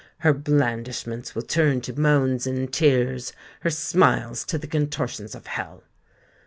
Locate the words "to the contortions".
4.45-5.35